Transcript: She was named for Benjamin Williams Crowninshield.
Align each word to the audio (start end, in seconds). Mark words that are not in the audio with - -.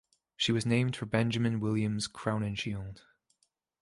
She 0.35 0.51
was 0.51 0.65
named 0.65 0.95
for 0.95 1.05
Benjamin 1.05 1.59
Williams 1.59 2.07
Crowninshield. 2.07 3.03